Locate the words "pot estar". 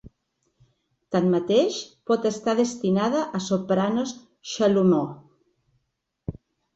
2.11-2.55